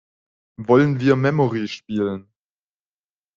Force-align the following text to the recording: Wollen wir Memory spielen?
Wollen 0.57 0.99
wir 0.99 1.15
Memory 1.15 1.67
spielen? 1.67 2.27